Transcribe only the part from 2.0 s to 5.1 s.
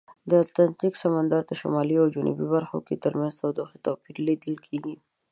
او جنوبي برخو ترمنځ د تودوخې توپیر لیدل کیږي.